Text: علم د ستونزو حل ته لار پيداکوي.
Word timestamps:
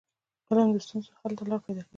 علم 0.47 0.67
د 0.73 0.77
ستونزو 0.85 1.11
حل 1.19 1.33
ته 1.37 1.43
لار 1.49 1.61
پيداکوي. 1.65 1.89